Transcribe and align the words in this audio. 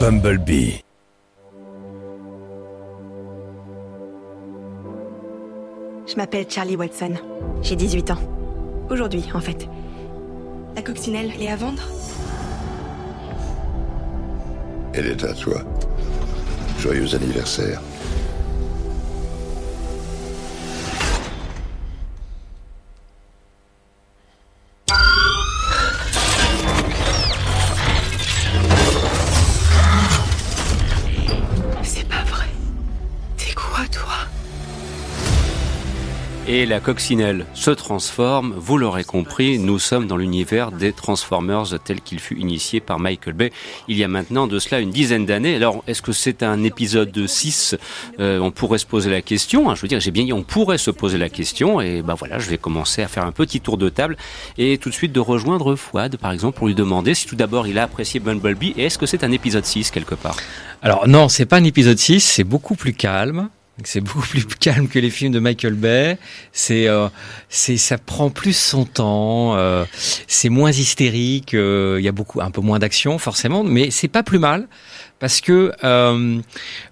Bumblebee. 0.00 0.84
Je 6.06 6.14
m'appelle 6.14 6.46
Charlie 6.48 6.76
Watson. 6.76 7.14
J'ai 7.62 7.74
18 7.74 8.12
ans. 8.12 8.18
Aujourd'hui, 8.90 9.24
en 9.34 9.40
fait. 9.40 9.68
La 10.76 10.82
coccinelle 10.82 11.32
est 11.40 11.48
à 11.48 11.56
vendre 11.56 11.82
Elle 14.94 15.06
est 15.06 15.24
à 15.24 15.34
toi. 15.34 15.62
Joyeux 16.78 17.14
anniversaire. 17.16 17.80
Et 36.58 36.66
la 36.66 36.80
coccinelle 36.80 37.46
se 37.54 37.70
transforme, 37.70 38.52
vous 38.56 38.78
l'aurez 38.78 39.04
compris, 39.04 39.60
nous 39.60 39.78
sommes 39.78 40.08
dans 40.08 40.16
l'univers 40.16 40.72
des 40.72 40.92
Transformers 40.92 41.78
tel 41.84 42.00
qu'il 42.00 42.18
fut 42.18 42.36
initié 42.36 42.80
par 42.80 42.98
Michael 42.98 43.34
Bay 43.34 43.52
il 43.86 43.96
y 43.96 44.02
a 44.02 44.08
maintenant 44.08 44.48
de 44.48 44.58
cela 44.58 44.80
une 44.80 44.90
dizaine 44.90 45.24
d'années. 45.24 45.54
Alors, 45.54 45.84
est-ce 45.86 46.02
que 46.02 46.10
c'est 46.10 46.42
un 46.42 46.64
épisode 46.64 47.12
de 47.12 47.28
6 47.28 47.76
Euh, 48.18 48.40
On 48.40 48.50
pourrait 48.50 48.78
se 48.78 48.86
poser 48.86 49.08
la 49.08 49.22
question, 49.22 49.70
hein. 49.70 49.76
je 49.76 49.82
veux 49.82 49.86
dire, 49.86 50.00
j'ai 50.00 50.10
bien 50.10 50.24
dit 50.24 50.32
on 50.32 50.42
pourrait 50.42 50.78
se 50.78 50.90
poser 50.90 51.16
la 51.16 51.28
question, 51.28 51.80
et 51.80 52.02
ben 52.02 52.14
voilà, 52.14 52.40
je 52.40 52.50
vais 52.50 52.58
commencer 52.58 53.02
à 53.02 53.06
faire 53.06 53.24
un 53.24 53.30
petit 53.30 53.60
tour 53.60 53.78
de 53.78 53.88
table, 53.88 54.16
et 54.56 54.78
tout 54.78 54.88
de 54.88 54.94
suite 54.94 55.12
de 55.12 55.20
rejoindre 55.20 55.76
Fouad, 55.76 56.16
par 56.16 56.32
exemple, 56.32 56.58
pour 56.58 56.66
lui 56.66 56.74
demander 56.74 57.14
si 57.14 57.28
tout 57.28 57.36
d'abord 57.36 57.68
il 57.68 57.78
a 57.78 57.84
apprécié 57.84 58.18
Bumblebee, 58.18 58.74
et 58.76 58.86
est-ce 58.86 58.98
que 58.98 59.06
c'est 59.06 59.22
un 59.22 59.30
épisode 59.30 59.64
6 59.64 59.92
quelque 59.92 60.16
part? 60.16 60.36
Alors 60.82 61.06
non, 61.06 61.28
c'est 61.28 61.46
pas 61.46 61.58
un 61.58 61.64
épisode 61.64 61.98
6, 61.98 62.18
c'est 62.18 62.42
beaucoup 62.42 62.74
plus 62.74 62.94
calme. 62.94 63.48
C'est 63.84 64.00
beaucoup 64.00 64.26
plus 64.26 64.44
calme 64.60 64.88
que 64.88 64.98
les 64.98 65.10
films 65.10 65.32
de 65.32 65.38
Michael 65.38 65.74
Bay. 65.74 66.18
C'est, 66.52 66.88
euh, 66.88 67.08
c'est, 67.48 67.76
ça 67.76 67.98
prend 67.98 68.30
plus 68.30 68.56
son 68.56 68.84
temps. 68.84 69.56
euh, 69.56 69.84
c'est 70.26 70.48
moins 70.48 70.70
hystérique. 70.70 71.54
euh, 71.54 71.96
Il 71.98 72.04
y 72.04 72.08
a 72.08 72.12
beaucoup, 72.12 72.40
un 72.40 72.50
peu 72.50 72.60
moins 72.60 72.78
d'action 72.78 73.18
forcément, 73.18 73.62
mais 73.64 73.90
c'est 73.90 74.08
pas 74.08 74.22
plus 74.22 74.38
mal 74.38 74.68
parce 75.20 75.40
que 75.40 75.72
euh, 75.84 76.40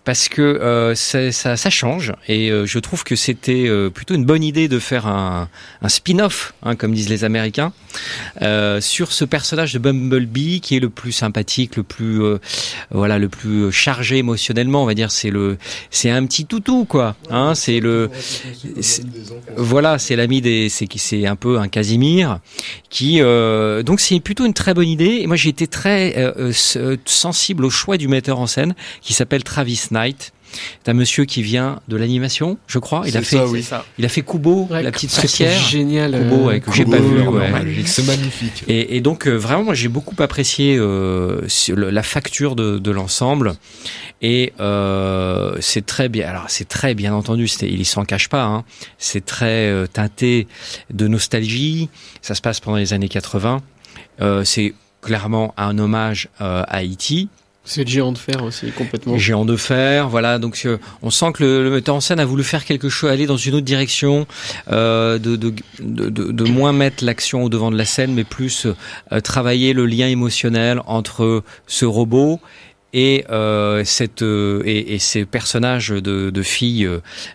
parce 0.04 0.28
que 0.28 0.42
euh, 0.42 0.94
ça, 0.94 1.56
ça 1.56 1.70
change 1.70 2.12
et 2.28 2.50
euh, 2.50 2.66
je 2.66 2.78
trouve 2.78 3.04
que 3.04 3.16
c'était 3.16 3.66
euh, 3.68 3.90
plutôt 3.90 4.14
une 4.14 4.24
bonne 4.24 4.42
idée 4.44 4.68
de 4.68 4.78
faire 4.78 5.06
un, 5.06 5.48
un 5.82 5.88
spin-off, 5.88 6.54
hein, 6.62 6.76
comme 6.76 6.92
disent 6.92 7.08
les 7.08 7.24
Américains, 7.24 7.72
euh, 8.42 8.80
sur 8.80 9.12
ce 9.12 9.24
personnage 9.24 9.72
de 9.72 9.78
Bumblebee 9.78 10.60
qui 10.60 10.76
est 10.76 10.80
le 10.80 10.90
plus 10.90 11.12
sympathique, 11.12 11.76
le 11.76 11.82
plus 11.82 12.22
euh, 12.22 12.38
voilà, 12.90 13.18
le 13.18 13.28
plus 13.28 13.72
chargé 13.72 14.18
émotionnellement, 14.18 14.82
on 14.82 14.86
va 14.86 14.94
dire. 14.94 15.10
C'est 15.10 15.30
le, 15.30 15.56
c'est 15.90 16.10
un 16.10 16.24
petit 16.26 16.46
toutou 16.46 16.84
quoi. 16.84 17.16
Hein, 17.30 17.54
c'est 17.54 17.80
le, 17.80 18.10
voilà, 19.56 19.98
c'est 19.98 20.16
l'ami 20.16 20.40
des, 20.40 20.68
c'est 20.68 20.86
qui, 20.86 20.98
c'est 20.98 21.26
un 21.26 21.36
peu 21.36 21.58
un 21.58 21.68
Casimir 21.68 22.38
qui, 22.90 23.20
euh, 23.20 23.82
donc 23.82 24.00
c'est 24.00 24.18
plutôt 24.20 24.46
une 24.46 24.54
très 24.54 24.74
bonne 24.74 24.88
idée. 24.88 25.18
Et 25.20 25.26
moi 25.26 25.36
j'ai 25.36 25.48
été 25.48 25.66
très 25.66 26.32
sensible 27.04 27.64
au 27.64 27.70
choix 27.70 27.96
du 27.96 28.08
metteur 28.16 28.38
en 28.38 28.46
scène 28.46 28.74
qui 29.02 29.12
s'appelle 29.12 29.44
Travis 29.44 29.80
Knight. 29.90 30.32
C'est 30.84 30.90
un 30.90 30.94
monsieur 30.94 31.24
qui 31.24 31.42
vient 31.42 31.80
de 31.88 31.96
l'animation, 31.96 32.56
je 32.66 32.78
crois. 32.78 33.02
Il 33.06 33.16
a 33.16 33.20
fait, 33.22 33.36
ça, 33.36 33.46
oui. 33.46 33.64
il 33.98 34.04
a 34.04 34.08
fait 34.08 34.22
Kubo, 34.22 34.66
Ouais, 34.70 34.82
la 34.82 34.90
petite 34.92 35.10
sorcière. 35.10 35.60
Génial. 35.60 36.12
Kubo, 36.12 36.34
euh, 36.36 36.46
ouais, 36.46 36.60
que 36.60 36.72
j'ai 36.72 36.84
Kubo, 36.84 36.96
pas 36.96 37.02
vu, 37.02 37.18
euh, 37.20 37.30
ouais. 37.30 37.82
C'est 37.84 38.06
magnifique. 38.06 38.64
Et, 38.68 38.96
et 38.96 39.00
donc 39.00 39.26
euh, 39.26 39.34
vraiment, 39.34 39.64
moi 39.64 39.74
j'ai 39.74 39.88
beaucoup 39.88 40.14
apprécié 40.22 40.76
euh, 40.78 41.42
la 41.76 42.02
facture 42.02 42.56
de, 42.56 42.78
de 42.78 42.90
l'ensemble. 42.90 43.54
Et 44.22 44.52
euh, 44.60 45.56
c'est 45.60 45.84
très 45.84 46.08
bien. 46.08 46.26
Alors 46.28 46.44
c'est 46.48 46.68
très 46.68 46.94
bien 46.94 47.12
entendu. 47.12 47.46
Il 47.62 47.84
s'en 47.84 48.04
cache 48.04 48.28
pas. 48.28 48.44
Hein, 48.44 48.64
c'est 48.98 49.26
très 49.26 49.68
euh, 49.68 49.86
teinté 49.86 50.46
de 50.92 51.06
nostalgie. 51.08 51.90
Ça 52.22 52.34
se 52.34 52.40
passe 52.40 52.60
pendant 52.60 52.78
les 52.78 52.92
années 52.94 53.08
80. 53.08 53.60
Euh, 54.22 54.44
c'est 54.44 54.74
clairement 55.02 55.52
un 55.58 55.78
hommage 55.78 56.28
euh, 56.40 56.62
à 56.66 56.82
E.T. 56.82 57.28
C'est 57.66 57.82
le 57.82 57.90
géant 57.90 58.12
de 58.12 58.18
fer 58.18 58.42
aussi, 58.44 58.70
complètement. 58.70 59.18
Géant 59.18 59.44
de 59.44 59.56
fer, 59.56 60.08
voilà. 60.08 60.38
Donc 60.38 60.62
euh, 60.64 60.78
on 61.02 61.10
sent 61.10 61.32
que 61.34 61.42
le, 61.42 61.68
metteur 61.68 61.96
en 61.96 62.00
scène 62.00 62.20
a 62.20 62.24
voulu 62.24 62.44
faire 62.44 62.64
quelque 62.64 62.88
chose, 62.88 63.10
aller 63.10 63.26
dans 63.26 63.36
une 63.36 63.54
autre 63.54 63.66
direction, 63.66 64.26
euh, 64.70 65.18
de 65.18 66.44
moins 66.44 66.72
mettre 66.72 67.04
l'action 67.04 67.42
au 67.42 67.48
devant 67.48 67.72
de 67.72 67.76
la 67.76 67.84
scène, 67.84 68.14
mais 68.14 68.22
plus 68.22 68.66
euh, 69.12 69.20
travailler 69.20 69.72
le 69.72 69.84
lien 69.84 70.06
émotionnel 70.06 70.80
entre 70.86 71.42
ce 71.66 71.84
robot 71.84 72.40
et 72.98 73.26
euh, 73.30 73.82
cette 73.84 74.22
euh, 74.22 74.62
et, 74.64 74.94
et 74.94 74.98
ces 74.98 75.26
personnages 75.26 75.88
de, 75.90 76.30
de 76.30 76.42
filles 76.42 76.88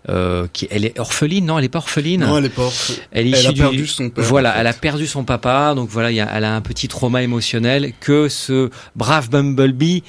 euh, 0.09 0.47
qui 0.53 0.67
elle 0.72 0.85
est 0.85 0.97
orpheline 0.99 1.45
non 1.45 1.59
elle 1.59 1.66
est 1.66 1.69
pas 1.69 1.77
orpheline? 1.79 2.22
Non, 2.22 2.39
elle 2.39 2.45
est 2.45 2.49
pas. 2.49 2.63
orphe- 2.63 2.99
elle 3.11 3.27
est 3.27 3.29
Elle 3.29 3.35
issue 3.38 3.47
a 3.47 3.51
du- 3.51 3.61
perdu 3.61 3.85
son 3.88 4.09
père. 4.09 4.23
voilà, 4.25 4.50
en 4.50 4.53
fait. 4.53 4.59
elle 4.61 4.67
a 4.67 4.73
perdu 4.73 5.05
son 5.07 5.23
papa, 5.23 5.73
donc 5.75 5.88
voilà, 5.89 6.09
il 6.09 6.16
y 6.16 6.19
a, 6.19 6.27
elle 6.33 6.45
a 6.45 6.55
un 6.55 6.61
petit 6.61 6.88
trauma 6.88 7.21
émotionnel 7.21 7.94
que 8.00 8.27
ce 8.27 8.71
brave 8.95 9.29
Bumblebee 9.29 10.03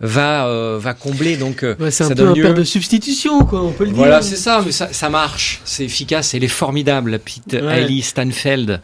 va 0.00 0.46
euh, 0.46 0.78
va 0.78 0.92
combler. 0.92 1.36
Donc 1.38 1.62
Ouais, 1.62 1.90
c'est 1.90 2.04
ça 2.04 2.04
un 2.04 2.08
peu 2.10 2.14
donne 2.16 2.28
un 2.28 2.34
lieu- 2.34 2.42
père 2.42 2.54
de 2.54 2.64
substitution, 2.64 3.44
quoi, 3.46 3.62
on 3.62 3.72
peut 3.72 3.84
le 3.86 3.92
Voilà, 3.92 4.20
dire. 4.20 4.28
c'est 4.28 4.36
ça, 4.36 4.62
mais 4.64 4.72
ça, 4.72 4.92
ça 4.92 5.08
marche, 5.08 5.60
c'est 5.64 5.84
efficace, 5.84 6.34
elle 6.34 6.44
est 6.44 6.48
formidable, 6.48 7.12
la 7.12 7.18
petite 7.18 7.54
Ouais. 7.54 7.80
Ellie 7.82 8.02
Stanfeld, 8.02 8.80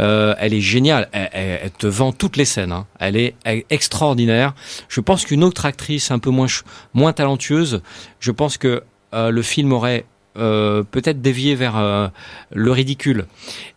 euh, 0.00 0.34
elle 0.38 0.54
est 0.54 0.60
géniale, 0.62 1.08
elle, 1.12 1.28
elle- 1.32 1.60
elle 1.64 1.70
te 1.70 1.86
vend 1.86 2.12
toutes 2.12 2.36
les 2.38 2.46
scènes, 2.46 2.72
hein. 2.72 2.86
elle 2.98 3.16
est 3.16 3.34
elle 3.44 3.58
est 3.58 3.66
extraordinaire. 3.70 4.54
Je 4.88 5.00
pense 5.02 5.24
qu'une 5.26 5.44
autre 5.44 5.65
actrice 5.66 6.10
un 6.10 6.18
peu 6.18 6.30
moins 6.30 6.46
moins 6.94 7.12
talentueuse, 7.12 7.82
je 8.20 8.30
pense 8.30 8.56
que 8.56 8.82
euh, 9.14 9.30
le 9.30 9.42
film 9.42 9.72
aurait 9.72 10.04
euh, 10.38 10.82
peut-être 10.82 11.22
dévié 11.22 11.54
vers 11.54 11.76
euh, 11.78 12.08
le 12.52 12.70
ridicule. 12.70 13.26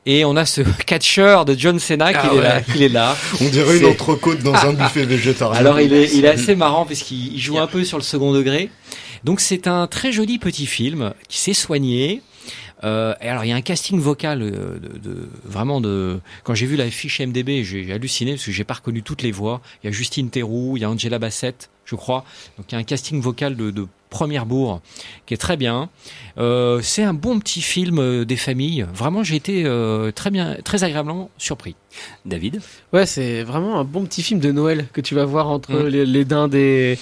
Et 0.05 0.25
on 0.25 0.35
a 0.35 0.45
ce 0.45 0.61
catcheur 0.85 1.45
de 1.45 1.55
John 1.57 1.79
Cena 1.79 2.11
qui 2.13 2.19
Ah 2.31 2.33
est 2.35 2.41
là, 2.41 2.55
ouais. 2.57 2.63
il 2.75 2.83
est 2.83 2.89
là. 2.89 3.16
On 3.41 3.47
dirait 3.50 3.79
une 3.79 3.85
entrecôte 3.85 4.39
dans 4.44 4.55
un 4.55 4.73
buffet 4.81 5.05
végétarien. 5.05 5.57
Alors 5.59 5.79
il 5.79 5.94
est, 5.94 6.13
il 6.16 6.25
est 6.25 6.29
assez 6.29 6.55
marrant 6.55 6.85
parce 6.85 7.00
qu'il 7.01 7.33
il 7.33 7.39
joue 7.39 7.59
un 7.59 7.67
peu 7.67 7.83
sur 7.85 7.97
le 7.97 8.03
second 8.03 8.33
degré. 8.33 8.69
Donc 9.23 9.39
c'est 9.39 9.67
un 9.67 9.88
très 9.88 10.11
joli 10.11 10.38
petit 10.39 10.66
film 10.66 11.13
qui 11.27 11.39
s'est 11.39 11.53
soigné. 11.53 12.21
Euh, 12.85 13.13
et 13.21 13.27
alors 13.27 13.44
il 13.44 13.50
y 13.50 13.51
a 13.51 13.56
un 13.57 13.61
casting 13.61 14.00
vocal 14.00 14.39
de, 14.39 14.79
de- 15.03 15.29
vraiment 15.44 15.81
de 15.81 16.21
quand 16.45 16.56
j'ai 16.56 16.66
vu 16.66 16.77
la 16.77 16.89
fiche 16.89 17.19
MDB 17.19 17.61
j'ai 17.66 17.91
halluciné 17.91 18.31
parce 18.35 18.45
que 18.45 18.53
j'ai 18.53 18.63
pas 18.63 18.75
reconnu 18.75 19.03
toutes 19.03 19.21
les 19.21 19.33
voix 19.33 19.59
il 19.83 19.88
y 19.88 19.89
a 19.89 19.91
Justine 19.91 20.29
Theroux 20.29 20.77
il 20.77 20.83
y 20.83 20.85
a 20.85 20.89
Angela 20.89 21.19
Bassett 21.19 21.69
je 21.89 21.95
crois. 21.95 22.23
Donc 22.57 22.67
il 22.69 22.73
y 22.73 22.75
a 22.75 22.79
un 22.79 22.83
casting 22.83 23.22
vocal 23.22 23.55
de, 23.55 23.72
de 23.72 23.88
première 24.09 24.45
bourre 24.45 24.81
qui 25.25 25.33
est 25.33 25.38
très 25.38 25.55
bien. 25.57 25.89
Euh, 26.38 26.81
c'est 26.81 27.03
un 27.03 27.13
bon 27.13 27.39
petit 27.39 27.61
film 27.61 28.00
euh, 28.00 28.25
des 28.25 28.38
familles. 28.38 28.85
Vraiment 28.94 29.23
j'ai 29.23 29.35
été 29.35 29.63
euh, 29.66 30.11
très 30.11 30.31
bien 30.31 30.57
très 30.63 30.83
agréablement 30.83 31.29
surpris. 31.38 31.75
David? 32.25 32.61
Ouais, 32.94 33.05
c'est 33.05 33.44
vraiment 33.44 33.79
un 33.79 33.83
bon 33.83 34.05
petit 34.05 34.23
film 34.23 34.39
de 34.39 34.51
Noël 34.51 34.88
que 34.94 35.01
tu 35.01 35.16
vas 35.16 35.25
voir 35.25 35.47
entre 35.50 35.73
Mm. 35.73 35.88
les, 35.88 36.05
les 36.05 36.25
dindes 36.25 36.55
et, 36.55 36.97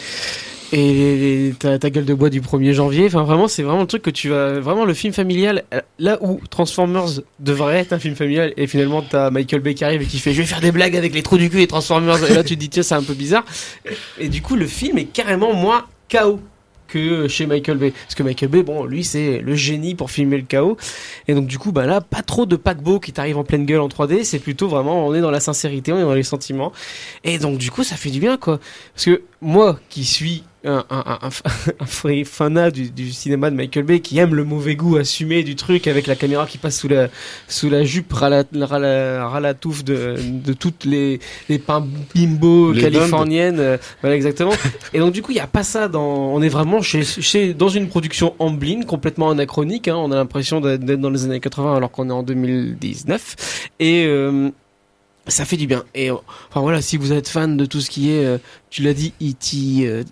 et 0.73 1.53
ta 1.59 1.77
gueule 1.77 2.05
de 2.05 2.13
bois 2.13 2.29
du 2.29 2.41
1er 2.41 2.73
janvier. 2.73 3.05
Enfin, 3.05 3.23
vraiment, 3.23 3.47
c'est 3.47 3.63
vraiment 3.63 3.81
le 3.81 3.87
truc 3.87 4.01
que 4.01 4.09
tu 4.09 4.29
vas. 4.29 4.59
Vraiment, 4.59 4.85
le 4.85 4.93
film 4.93 5.13
familial, 5.13 5.63
euh, 5.73 5.81
là 5.99 6.17
où 6.21 6.39
Transformers 6.49 7.21
devrait 7.39 7.77
être 7.79 7.93
un 7.93 7.99
film 7.99 8.15
familial, 8.15 8.53
et 8.57 8.67
finalement, 8.67 9.01
t'as 9.01 9.29
Michael 9.29 9.61
Bay 9.61 9.73
qui 9.73 9.83
arrive 9.83 10.01
et 10.01 10.05
qui 10.05 10.19
fait 10.19 10.33
Je 10.33 10.41
vais 10.41 10.47
faire 10.47 10.61
des 10.61 10.71
blagues 10.71 10.95
avec 10.95 11.13
les 11.13 11.23
trous 11.23 11.37
du 11.37 11.49
cul 11.49 11.61
et 11.61 11.67
Transformers. 11.67 12.23
Et 12.29 12.33
là, 12.33 12.43
tu 12.43 12.55
te 12.55 12.59
dis 12.59 12.69
Tiens, 12.69 12.83
c'est 12.83 12.95
un 12.95 13.03
peu 13.03 13.13
bizarre. 13.13 13.45
Et 14.19 14.29
du 14.29 14.41
coup, 14.41 14.55
le 14.55 14.67
film 14.67 14.97
est 14.97 15.05
carrément 15.05 15.53
moins 15.53 15.85
chaos 16.09 16.39
que 16.87 17.27
chez 17.27 17.45
Michael 17.45 17.77
Bay. 17.77 17.91
Parce 17.91 18.15
que 18.15 18.23
Michael 18.23 18.49
Bay, 18.49 18.63
bon, 18.63 18.85
lui, 18.85 19.03
c'est 19.03 19.39
le 19.39 19.55
génie 19.55 19.95
pour 19.95 20.09
filmer 20.09 20.37
le 20.37 20.43
chaos. 20.43 20.77
Et 21.27 21.33
donc, 21.33 21.47
du 21.47 21.59
coup, 21.59 21.71
bah 21.71 21.85
là, 21.85 22.01
pas 22.01 22.21
trop 22.21 22.45
de 22.45 22.55
paquebot 22.55 22.99
qui 22.99 23.13
t'arrive 23.13 23.37
en 23.37 23.43
pleine 23.43 23.65
gueule 23.65 23.81
en 23.81 23.87
3D. 23.87 24.23
C'est 24.23 24.39
plutôt 24.39 24.67
vraiment, 24.67 25.05
on 25.05 25.13
est 25.13 25.21
dans 25.21 25.31
la 25.31 25.39
sincérité, 25.39 25.91
on 25.93 25.99
est 25.99 26.03
dans 26.03 26.13
les 26.13 26.23
sentiments. 26.23 26.71
Et 27.23 27.39
donc, 27.39 27.57
du 27.57 27.71
coup, 27.71 27.83
ça 27.83 27.95
fait 27.95 28.09
du 28.09 28.19
bien, 28.19 28.37
quoi. 28.37 28.59
Parce 28.93 29.05
que 29.05 29.21
moi, 29.41 29.79
qui 29.89 30.05
suis 30.05 30.43
un, 30.67 30.85
un, 30.89 32.23
fanat 32.25 32.71
du, 32.71 32.89
du 32.91 33.11
cinéma 33.11 33.49
de 33.49 33.55
Michael 33.55 33.83
Bay, 33.85 33.99
qui 33.99 34.17
aime 34.19 34.35
le 34.35 34.43
mauvais 34.43 34.75
goût 34.75 34.97
assumé 34.97 35.43
du 35.43 35.55
truc 35.55 35.87
avec 35.87 36.07
la 36.07 36.15
caméra 36.15 36.45
qui 36.45 36.57
passe 36.57 36.79
sous 36.79 36.87
la, 36.87 37.07
sous 37.47 37.69
la 37.69 37.83
jupe, 37.83 38.11
ras 38.13 38.29
la, 38.29 38.43
ras 38.65 38.79
la, 38.79 39.27
ras 39.27 39.39
la 39.39 39.53
touffe 39.53 39.83
de, 39.83 40.15
de 40.19 40.53
toutes 40.53 40.85
les, 40.85 41.19
les 41.49 41.59
pains 41.59 41.85
bimbo 42.13 42.71
Les 42.71 42.81
californiennes. 42.81 43.59
euh, 43.59 43.77
voilà, 44.01 44.15
exactement. 44.15 44.53
Et 44.93 44.99
donc, 44.99 45.13
du 45.13 45.21
coup, 45.21 45.31
il 45.31 45.35
n'y 45.35 45.41
a 45.41 45.47
pas 45.47 45.63
ça 45.63 45.87
dans, 45.87 46.03
on 46.05 46.41
est 46.41 46.49
vraiment 46.49 46.81
chez, 46.81 47.03
chez, 47.03 47.53
dans 47.53 47.69
une 47.69 47.87
production 47.87 48.35
Amblin, 48.39 48.81
complètement 48.83 49.29
anachronique, 49.29 49.87
hein. 49.87 49.95
On 49.97 50.11
a 50.11 50.15
l'impression 50.15 50.61
d'être 50.61 50.83
dans 50.85 51.09
les 51.09 51.25
années 51.25 51.39
80 51.39 51.75
alors 51.75 51.91
qu'on 51.91 52.09
est 52.09 52.13
en 52.13 52.23
2019. 52.23 53.69
Et, 53.79 54.05
euh, 54.05 54.49
ça 55.27 55.45
fait 55.45 55.57
du 55.57 55.67
bien. 55.67 55.83
Et 55.93 56.09
enfin 56.11 56.61
voilà, 56.61 56.81
si 56.81 56.97
vous 56.97 57.11
êtes 57.13 57.27
fan 57.27 57.57
de 57.57 57.65
tout 57.65 57.81
ce 57.81 57.89
qui 57.89 58.11
est, 58.11 58.25
euh, 58.25 58.37
tu 58.69 58.81
l'as 58.81 58.93
dit, 58.93 59.13
E.T., 59.21 59.87
euh, 59.87 60.03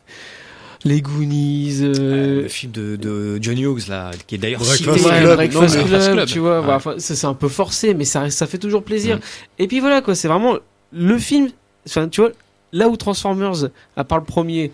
les 0.86 1.02
Goonies, 1.02 1.80
euh, 1.82 2.44
le 2.44 2.48
film 2.48 2.72
de, 2.72 2.96
de 2.96 3.38
John 3.42 3.58
Hughes 3.58 3.88
là 3.90 4.12
qui 4.28 4.36
est 4.36 4.38
d'ailleurs 4.38 4.62
Breakfast 4.62 4.98
cité 4.98 5.10
ouais, 5.10 5.20
Club. 5.22 5.36
Breakfast 5.36 5.76
Non, 5.76 5.82
mais- 5.84 5.90
Club, 5.90 6.14
Club. 6.14 6.28
tu 6.28 6.40
vois, 6.40 6.62
Ouais. 6.62 6.68
bah, 6.68 6.96
c'est 7.00 7.26
un 7.26 7.34
peu 7.34 7.48
forcé, 7.50 7.94
mais 7.94 8.06
ça, 8.06 8.30
ça 8.30 8.46
fait 8.48 8.60
toujours 8.60 8.84
plaisir. 8.84 9.18
Mm. 9.18 9.20
Et 9.60 9.68
puis 9.68 9.80
voilà, 9.80 10.02
quoi, 10.02 10.16
c'est 10.16 10.28
vraiment 10.28 10.56
le 10.94 11.18
film, 11.18 11.50
enfin, 11.88 12.08
tu 12.08 12.22
vois, 12.22 12.32
là 12.72 12.88
où 12.88 12.96
Transformers, 12.98 13.70
à 13.98 14.04
part 14.04 14.20
le 14.20 14.26
premier, 14.26 14.72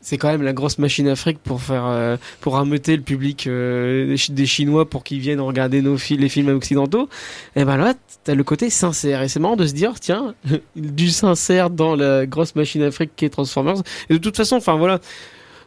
c'est 0.00 0.18
quand 0.18 0.28
même 0.28 0.42
la 0.42 0.52
grosse 0.52 0.78
machine 0.78 1.08
Afrique 1.08 1.38
pour 1.42 1.62
faire 1.62 1.84
euh, 1.86 2.16
pour 2.42 2.54
rameuter 2.54 2.94
le 2.96 3.02
public 3.02 3.46
euh, 3.46 4.14
des 4.30 4.44
Chinois 4.46 4.88
pour 4.88 5.02
qu'ils 5.02 5.18
viennent 5.20 5.40
regarder 5.40 5.80
nos 5.80 5.96
films 5.96 6.20
les 6.20 6.28
films 6.28 6.48
occidentaux 6.50 7.08
et 7.56 7.64
ben 7.64 7.78
là 7.78 7.94
t'as 8.22 8.34
le 8.34 8.44
côté 8.44 8.68
sincère 8.68 9.22
et 9.22 9.28
c'est 9.28 9.40
marrant 9.40 9.56
de 9.56 9.66
se 9.66 9.72
dire 9.72 9.94
tiens 9.98 10.34
du 10.76 11.08
sincère 11.08 11.70
dans 11.70 11.96
la 11.96 12.26
grosse 12.26 12.54
machine 12.54 12.82
Afrique 12.82 13.12
qui 13.16 13.24
est 13.24 13.30
Transformers 13.30 13.76
et 14.10 14.12
de 14.12 14.18
toute 14.18 14.36
façon 14.36 14.56
enfin 14.56 14.76
voilà 14.76 15.00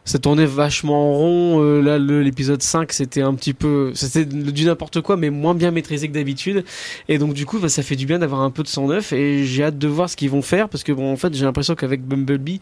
ça 0.08 0.18
tournait 0.18 0.46
vachement 0.46 1.10
en 1.10 1.12
rond 1.12 1.62
euh, 1.62 1.80
là 1.82 1.98
l'épisode 1.98 2.62
5 2.62 2.92
c'était 2.92 3.20
un 3.22 3.34
petit 3.34 3.52
peu 3.54 3.92
c'était 3.94 4.24
du 4.24 4.64
n'importe 4.64 5.00
quoi 5.02 5.16
mais 5.16 5.30
moins 5.30 5.54
bien 5.54 5.70
maîtrisé 5.70 6.08
que 6.08 6.14
d'habitude 6.14 6.64
et 7.08 7.18
donc 7.18 7.34
du 7.34 7.44
coup 7.46 7.58
bah, 7.58 7.68
ça 7.68 7.82
fait 7.82 7.94
du 7.96 8.06
bien 8.06 8.18
d'avoir 8.18 8.40
un 8.40 8.50
peu 8.50 8.62
de 8.62 8.68
sang 8.68 8.86
neuf 8.88 9.12
et 9.12 9.44
j'ai 9.44 9.64
hâte 9.64 9.78
de 9.78 9.86
voir 9.88 10.08
ce 10.10 10.16
qu'ils 10.16 10.30
vont 10.30 10.42
faire 10.42 10.68
parce 10.68 10.82
que 10.82 10.92
bon 10.92 11.12
en 11.12 11.16
fait 11.16 11.34
j'ai 11.34 11.44
l'impression 11.44 11.74
qu'avec 11.74 12.02
Bumblebee 12.02 12.60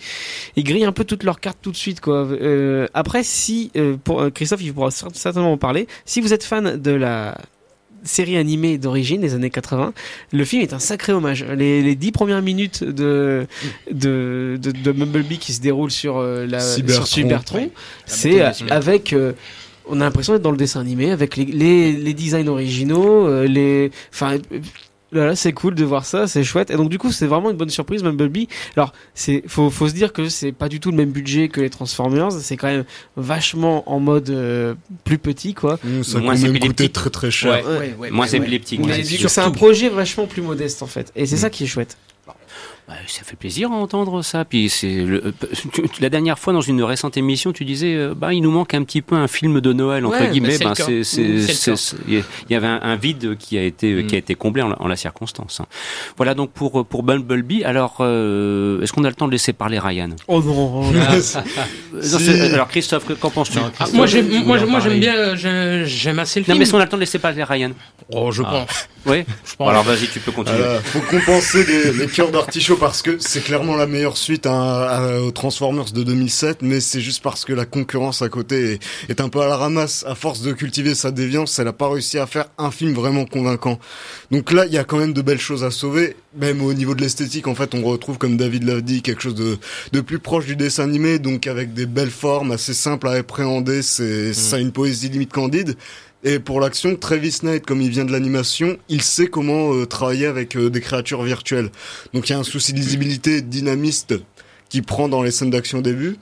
ils 0.56 0.64
grillent 0.64 0.84
un 0.84 0.92
peu 0.92 1.04
toutes 1.04 1.22
leurs 1.22 1.40
cartes 1.40 1.58
tout 1.62 1.70
de 1.70 1.76
suite 1.76 2.00
quoi. 2.00 2.26
Euh, 2.26 2.88
après 2.94 3.22
si 3.22 3.70
euh, 3.76 3.96
pour 4.02 4.24
Christophe 4.34 4.62
il 4.62 4.74
pourra 4.74 4.88
cer- 4.90 5.14
certainement 5.14 5.52
en 5.52 5.56
parler. 5.58 5.86
Si 6.04 6.20
vous 6.20 6.32
êtes 6.32 6.44
fan 6.44 6.76
de 6.76 6.90
la 6.90 7.38
série 8.04 8.36
animée 8.36 8.78
d'origine 8.78 9.20
des 9.20 9.34
années 9.34 9.50
80, 9.50 9.92
le 10.32 10.44
film 10.44 10.62
est 10.62 10.72
un 10.72 10.78
sacré 10.78 11.12
hommage. 11.12 11.44
Les, 11.44 11.82
les 11.82 11.94
dix 11.94 12.12
premières 12.12 12.42
minutes 12.42 12.84
de 12.84 13.46
de, 13.90 14.58
de, 14.60 14.70
de 14.70 14.92
Bumblebee 14.92 15.38
qui 15.38 15.52
se 15.52 15.60
déroulent 15.60 15.90
sur 15.90 16.18
euh, 16.18 16.46
la 16.46 16.60
Cybertron. 16.60 17.70
c'est 18.06 18.42
euh, 18.42 18.50
avec 18.70 19.12
euh, 19.12 19.32
on 19.88 20.00
a 20.00 20.04
l'impression 20.04 20.32
d'être 20.32 20.42
dans 20.42 20.50
le 20.50 20.56
dessin 20.56 20.80
animé 20.80 21.10
avec 21.10 21.36
les, 21.36 21.44
les, 21.44 21.92
les 21.92 22.14
designs 22.14 22.48
originaux, 22.48 23.26
euh, 23.26 23.46
les 23.46 23.90
enfin 24.12 24.38
euh, 25.14 25.18
voilà, 25.18 25.36
c'est 25.36 25.52
cool 25.52 25.74
de 25.74 25.84
voir 25.84 26.04
ça, 26.04 26.26
c'est 26.26 26.42
chouette. 26.42 26.70
Et 26.70 26.76
donc 26.76 26.88
du 26.88 26.98
coup, 26.98 27.12
c'est 27.12 27.26
vraiment 27.26 27.50
une 27.50 27.56
bonne 27.56 27.70
surprise 27.70 28.02
Bumblebee. 28.02 28.48
Alors, 28.76 28.92
c'est 29.14 29.42
faut 29.46 29.70
faut 29.70 29.88
se 29.88 29.94
dire 29.94 30.12
que 30.12 30.28
c'est 30.28 30.52
pas 30.52 30.68
du 30.68 30.80
tout 30.80 30.90
le 30.90 30.96
même 30.96 31.10
budget 31.10 31.48
que 31.48 31.60
les 31.60 31.70
Transformers, 31.70 32.32
c'est 32.32 32.56
quand 32.56 32.66
même 32.68 32.84
vachement 33.16 33.88
en 33.90 34.00
mode 34.00 34.30
euh, 34.30 34.74
plus 35.04 35.18
petit 35.18 35.54
quoi. 35.54 35.78
Mmh, 35.84 36.02
Ça 36.02 36.18
épileptique. 36.18 36.60
coûté 36.60 36.88
très 36.88 37.10
très 37.10 37.30
cher. 37.30 37.64
Ouais. 37.66 37.94
Ouais, 37.98 38.10
ouais, 38.10 38.36
épileptique. 38.36 38.80
Coup, 38.80 39.28
c'est 39.28 39.40
un 39.40 39.50
projet 39.50 39.88
vachement 39.88 40.26
plus 40.26 40.42
modeste 40.42 40.82
en 40.82 40.86
fait. 40.86 41.12
Et 41.14 41.26
c'est 41.26 41.36
ça 41.36 41.50
qui 41.50 41.64
est 41.64 41.68
chouette. 41.68 41.96
Bah, 42.88 42.94
ça 43.08 43.22
fait 43.24 43.34
plaisir 43.34 43.72
à 43.72 43.74
entendre 43.74 44.22
ça. 44.22 44.44
Puis 44.44 44.68
c'est 44.68 45.02
le- 45.04 45.26
euh, 45.26 45.32
tu- 45.72 45.82
la 46.00 46.08
dernière 46.08 46.38
fois 46.38 46.52
dans 46.52 46.60
une 46.60 46.84
récente 46.84 47.16
émission, 47.16 47.50
tu 47.52 47.64
disais, 47.64 47.94
euh, 47.96 48.14
bah 48.16 48.32
il 48.32 48.42
nous 48.42 48.52
manque 48.52 48.74
un 48.74 48.84
petit 48.84 49.02
peu 49.02 49.16
un 49.16 49.26
film 49.26 49.60
de 49.60 49.72
Noël 49.72 50.06
entre 50.06 50.20
Ouais, 50.20 50.30
guillemets. 50.30 50.56
bah, 50.58 50.72
c'est 50.76 51.02
il 52.06 52.22
y 52.48 52.54
avait 52.54 52.66
un, 52.68 52.80
un 52.80 52.94
vide 52.94 53.36
qui 53.38 53.58
a 53.58 53.62
été 53.64 53.92
Mm. 53.92 54.06
qui 54.06 54.14
a 54.14 54.18
été 54.18 54.34
comblé 54.36 54.62
en, 54.62 54.68
la- 54.68 54.80
en 54.80 54.86
la 54.86 54.94
circonstance. 54.94 55.58
hein. 55.60 55.66
Voilà 56.16 56.34
donc 56.34 56.52
pour 56.52 56.86
pour 56.86 57.02
Bumblebee. 57.02 57.64
Alors 57.64 57.96
euh, 58.00 58.80
est-ce 58.82 58.92
qu'on 58.92 59.02
a 59.04 59.08
le 59.08 59.14
temps 59.16 59.26
de 59.26 59.32
laisser 59.32 59.52
parler 59.52 59.80
Ryan? 59.80 60.10
Oh 60.28 60.40
non. 60.40 60.84
Euh, 60.84 60.92
non, 61.92 62.00
c'est- 62.00 62.54
Alors 62.54 62.68
Christophe, 62.68 63.04
que- 63.06 63.14
qu'en 63.14 63.30
penses-tu? 63.30 63.58
Non, 63.58 63.70
Ah, 63.80 63.86
moi, 63.94 64.06
j'aime, 64.06 64.28
moi, 64.44 64.64
moi, 64.64 64.78
bien, 64.80 65.16
euh, 65.16 65.36
j'ai- 65.36 65.86
j'aime 65.86 66.20
assez 66.20 66.38
le 66.38 66.44
Non 66.44 66.46
film. 66.46 66.58
mais 66.58 66.62
est-ce 66.62 66.70
qu'on 66.72 66.78
a 66.78 66.84
le 66.84 66.88
temps 66.88 66.96
de 66.96 67.02
laisser 67.02 67.18
parler 67.18 67.42
Ryan? 67.42 67.72
Oh, 68.12 68.30
je 68.30 68.42
Ah. 68.46 68.50
pense. 68.66 68.88
Oui. 69.06 69.24
Je 69.44 69.54
pense. 69.56 69.68
Alors 69.70 69.82
vas-y, 69.82 70.06
tu 70.08 70.20
peux 70.20 70.32
continuer. 70.32 70.58
Voilà, 70.58 70.80
faut 70.80 71.00
compenser 71.00 71.64
les, 71.64 71.92
les 71.92 72.06
cœurs 72.06 72.30
d'artichaut 72.30 72.75
parce 72.80 73.02
que 73.02 73.16
c'est 73.18 73.42
clairement 73.42 73.76
la 73.76 73.86
meilleure 73.86 74.16
suite 74.16 74.46
à, 74.46 74.88
à- 74.88 75.20
aux 75.20 75.30
Transformers 75.30 75.92
de 75.92 76.02
2007, 76.02 76.58
mais 76.62 76.80
c'est 76.80 77.00
juste 77.00 77.22
parce 77.22 77.44
que 77.44 77.52
la 77.52 77.64
concurrence 77.64 78.22
à 78.22 78.28
côté 78.28 78.72
est, 78.74 78.78
est 79.10 79.20
un 79.20 79.28
peu 79.28 79.40
à 79.40 79.46
la 79.46 79.56
ramasse. 79.56 80.04
À 80.06 80.14
force 80.14 80.40
de 80.42 80.52
cultiver 80.52 80.94
sa 80.94 81.10
déviance, 81.10 81.58
elle 81.58 81.68
a 81.68 81.72
pas 81.72 81.88
réussi 81.88 82.18
à 82.18 82.26
faire 82.26 82.46
un 82.58 82.70
film 82.70 82.92
vraiment 82.94 83.24
convaincant. 83.24 83.78
Donc 84.30 84.52
là, 84.52 84.66
il 84.66 84.72
y 84.72 84.78
a 84.78 84.84
quand 84.84 84.98
même 84.98 85.12
de 85.12 85.22
belles 85.22 85.40
choses 85.40 85.64
à 85.64 85.70
sauver, 85.70 86.16
même 86.36 86.60
au 86.62 86.72
niveau 86.74 86.94
de 86.94 87.00
l'esthétique. 87.02 87.46
En 87.46 87.54
fait, 87.54 87.74
on 87.74 87.82
retrouve, 87.82 88.18
comme 88.18 88.36
David 88.36 88.64
l'a 88.64 88.80
dit, 88.80 89.02
quelque 89.02 89.22
chose 89.22 89.34
de, 89.34 89.58
de 89.92 90.00
plus 90.00 90.18
proche 90.18 90.46
du 90.46 90.56
dessin 90.56 90.84
animé, 90.84 91.18
donc 91.18 91.46
avec 91.46 91.72
des 91.74 91.86
belles 91.86 92.10
formes 92.10 92.52
assez 92.52 92.74
simples 92.74 93.08
à 93.08 93.12
appréhender. 93.12 93.82
C'est 93.82 94.32
ça 94.34 94.56
a 94.56 94.58
une 94.58 94.72
poésie 94.72 95.08
limite 95.08 95.32
candide. 95.32 95.76
Et 96.24 96.38
pour 96.38 96.60
l'action, 96.60 96.96
Travis 96.96 97.38
Knight, 97.42 97.64
comme 97.66 97.80
il 97.80 97.90
vient 97.90 98.04
de 98.04 98.12
l'animation, 98.12 98.78
il 98.88 99.02
sait 99.02 99.26
comment 99.26 99.74
euh, 99.74 99.86
travailler 99.86 100.26
avec 100.26 100.56
euh, 100.56 100.70
des 100.70 100.80
créatures 100.80 101.22
virtuelles. 101.22 101.70
Donc 102.14 102.28
il 102.28 102.32
y 102.32 102.34
a 102.34 102.38
un 102.38 102.44
souci 102.44 102.72
de 102.72 102.78
lisibilité 102.78 103.42
dynamiste 103.42 104.14
qui 104.68 104.82
prend 104.82 105.08
dans 105.08 105.22
les 105.22 105.30
scènes 105.30 105.50
d'action 105.50 105.78
au 105.78 105.82
début, 105.82 106.16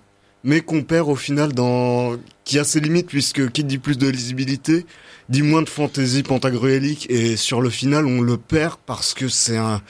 mais 0.44 0.61
qu'on 0.61 0.82
perd 0.82 1.08
au 1.08 1.17
final 1.17 1.52
dans... 1.52 2.17
qui 2.44 2.58
a 2.58 2.64
ses 2.64 2.79
limites 2.81 3.06
puisque 3.08 3.50
qui 3.50 3.64
dit 3.64 3.79
plus 3.79 3.99
de 3.99 4.06
lisibilité 4.08 4.85
dit 5.31 5.41
moins 5.43 5.62
de 5.62 5.69
fantaisie 5.70 6.23
pentagruélique 6.23 7.06
et 7.08 7.37
sur 7.37 7.62
le 7.62 7.70
final 7.70 8.05
on 8.06 8.20
le 8.20 8.37
perd 8.37 8.76
parce 8.85 9.14
que 9.14 9.29
c'est 9.29 9.56
un 9.56 9.81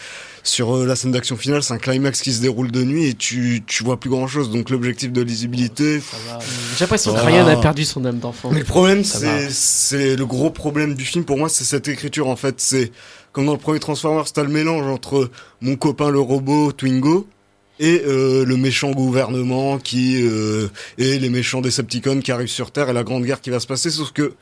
sur 0.45 0.77
euh, 0.77 0.87
la 0.87 0.95
scène 0.95 1.11
d'action 1.11 1.37
finale 1.37 1.63
c'est 1.65 1.75
un 1.75 1.79
climax 1.79 2.21
qui 2.21 2.33
se 2.33 2.41
déroule 2.41 2.71
de 2.71 2.85
nuit 2.85 3.07
et 3.09 3.15
tu 3.15 3.63
tu 3.67 3.83
vois 3.83 3.99
plus 3.99 4.11
grand 4.11 4.29
chose 4.29 4.51
donc 4.51 4.71
l'objectif 4.71 5.11
de 5.11 5.23
lisibilité 5.23 6.01
J'ai 6.79 6.85
l'impression 6.85 7.13
que 7.15 7.19
Ah. 7.19 7.25
Ryan 7.27 7.47
a 7.49 7.57
perdu 7.57 7.85
son 7.85 8.05
âme 8.05 8.19
d'enfant. 8.19 8.51
mais 8.53 8.61
le 8.61 8.65
problème, 8.65 9.03
c'est, 9.03 9.51
c'est 9.51 10.15
le 10.15 10.27
gros 10.27 10.51
problème 10.51 10.95
du 10.95 11.05
film 11.05 11.25
pour 11.25 11.37
moi, 11.39 11.49
c'est 11.49 11.65
cette 11.65 11.89
écriture 11.89 12.29
en 12.29 12.37
fait. 12.37 12.57
C'est 12.59 12.93
comme 13.33 13.47
dans 13.47 13.53
le 13.53 13.59
premier 13.59 13.81
Transformers, 13.81 14.31
t'as 14.33 14.43
le 14.45 14.51
mélange 14.51 14.87
entre 14.87 15.31
mon 15.61 15.75
copain 15.77 16.11
le 16.11 16.21
robot 16.21 16.71
Twingo 16.73 17.27
et 17.81 18.03
euh, 18.07 18.45
le 18.45 18.57
méchant 18.57 18.93
gouvernement 18.93 19.79
qui 19.79 20.23
euh, 20.23 20.69
et 20.99 21.19
les 21.19 21.29
méchants 21.29 21.61
Decepticons 21.61 22.21
qui 22.21 22.33
arrivent 22.33 22.49
sur 22.49 22.71
Terre 22.71 22.89
et 22.89 22.93
la 22.93 23.03
grande 23.03 23.25
guerre 23.25 23.41
qui 23.41 23.51
va 23.51 23.61
se 23.61 23.67
passer. 23.67 23.91
Sauf 23.91 24.13
que 24.13 24.35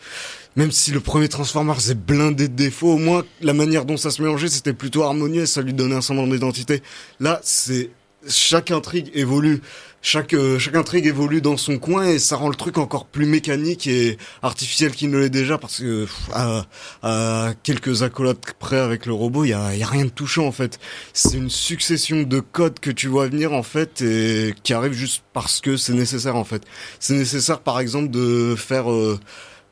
même 0.56 0.70
si 0.70 0.90
le 0.90 1.00
premier 1.00 1.28
Transformers 1.28 1.90
est 1.90 1.94
blindé 1.94 2.48
de 2.48 2.54
défauts, 2.54 2.92
au 2.92 2.98
moins 2.98 3.24
la 3.40 3.54
manière 3.54 3.84
dont 3.84 3.96
ça 3.96 4.10
se 4.10 4.20
mélangeait, 4.20 4.48
c'était 4.48 4.74
plutôt 4.74 5.02
harmonieux 5.02 5.42
et 5.42 5.46
ça 5.46 5.62
lui 5.62 5.72
donnait 5.72 5.94
un 5.94 6.02
semblant 6.02 6.26
d'identité. 6.26 6.82
Là, 7.20 7.40
c'est 7.42 7.90
chaque 8.28 8.70
intrigue 8.70 9.10
évolue. 9.14 9.60
Chaque, 10.04 10.34
euh, 10.34 10.58
chaque 10.58 10.74
intrigue 10.74 11.06
évolue 11.06 11.40
dans 11.40 11.56
son 11.56 11.78
coin 11.78 12.04
et 12.04 12.18
ça 12.18 12.34
rend 12.34 12.48
le 12.48 12.56
truc 12.56 12.76
encore 12.76 13.06
plus 13.06 13.24
mécanique 13.24 13.86
et 13.86 14.18
artificiel 14.42 14.90
qu'il 14.90 15.10
ne 15.10 15.18
l'est 15.18 15.30
déjà 15.30 15.58
parce 15.58 15.78
que 15.78 16.08
à 16.34 17.54
quelques 17.62 18.02
accolades 18.02 18.38
près 18.58 18.80
avec 18.80 19.06
le 19.06 19.12
robot, 19.12 19.44
il 19.44 19.50
y 19.50 19.52
a, 19.52 19.76
y 19.76 19.82
a 19.84 19.86
rien 19.86 20.04
de 20.04 20.10
touchant 20.10 20.44
en 20.46 20.50
fait. 20.50 20.80
C'est 21.12 21.36
une 21.36 21.50
succession 21.50 22.22
de 22.22 22.40
codes 22.40 22.80
que 22.80 22.90
tu 22.90 23.06
vois 23.06 23.28
venir 23.28 23.52
en 23.52 23.62
fait 23.62 24.02
et 24.02 24.54
qui 24.64 24.72
arrivent 24.72 24.92
juste 24.92 25.22
parce 25.32 25.60
que 25.60 25.76
c'est 25.76 25.94
nécessaire 25.94 26.34
en 26.34 26.44
fait. 26.44 26.64
C'est 26.98 27.14
nécessaire 27.14 27.60
par 27.60 27.78
exemple 27.78 28.10
de 28.10 28.56
faire 28.56 28.90
euh, 28.90 29.20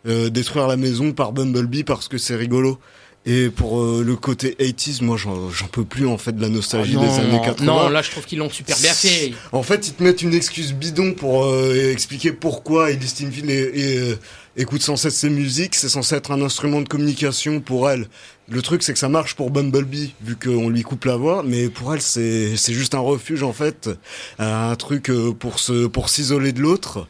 euh, 0.06 0.30
détruire 0.30 0.68
la 0.68 0.76
maison 0.76 1.12
par 1.12 1.32
Bumblebee 1.32 1.82
parce 1.82 2.06
que 2.06 2.18
c'est 2.18 2.36
rigolo. 2.36 2.78
Et 3.26 3.50
pour 3.50 3.82
euh, 3.82 4.02
le 4.02 4.16
côté 4.16 4.56
80s, 4.58 5.04
moi 5.04 5.18
j'en 5.18 5.66
peux 5.70 5.84
plus 5.84 6.06
en 6.06 6.16
fait 6.16 6.32
de 6.32 6.40
la 6.40 6.48
nostalgie 6.48 6.94
non, 6.94 7.02
des 7.02 7.20
années 7.20 7.40
80. 7.44 7.66
non, 7.66 7.88
là, 7.90 8.00
je 8.00 8.10
trouve 8.10 8.24
qu'ils 8.24 8.38
l'ont 8.38 8.48
super 8.48 8.78
bien 8.78 8.94
fait. 8.94 9.32
En 9.52 9.62
fait, 9.62 9.88
ils 9.88 9.92
te 9.92 10.02
mettent 10.02 10.22
une 10.22 10.32
excuse 10.32 10.72
bidon 10.72 11.12
pour 11.12 11.44
euh, 11.44 11.92
expliquer 11.92 12.32
pourquoi 12.32 12.90
Ellie 12.90 13.12
est, 13.48 13.98
euh, 13.98 14.16
écoute 14.56 14.80
sans 14.80 14.96
cesse 14.96 15.16
ses 15.16 15.28
musiques. 15.28 15.74
C'est 15.74 15.90
censé 15.90 16.14
être 16.14 16.30
un 16.30 16.40
instrument 16.40 16.80
de 16.80 16.88
communication 16.88 17.60
pour 17.60 17.90
elle. 17.90 18.06
Le 18.48 18.62
truc, 18.62 18.82
c'est 18.82 18.94
que 18.94 18.98
ça 18.98 19.10
marche 19.10 19.36
pour 19.36 19.50
Bumblebee, 19.50 20.14
vu 20.22 20.36
qu'on 20.36 20.70
lui 20.70 20.82
coupe 20.82 21.04
la 21.04 21.16
voix, 21.16 21.44
mais 21.46 21.68
pour 21.68 21.94
elle, 21.94 22.02
c'est 22.02 22.56
c'est 22.56 22.72
juste 22.72 22.94
un 22.94 23.00
refuge 23.00 23.42
en 23.42 23.52
fait, 23.52 23.90
un 24.38 24.74
truc 24.76 25.10
euh, 25.10 25.32
pour 25.32 25.58
se 25.58 25.86
pour 25.86 26.08
s'isoler 26.08 26.52
de 26.52 26.60
l'autre. 26.60 27.06